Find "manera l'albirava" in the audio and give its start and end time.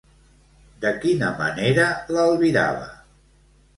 1.41-2.89